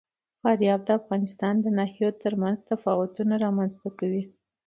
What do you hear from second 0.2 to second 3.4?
فاریاب د افغانستان د ناحیو ترمنځ تفاوتونه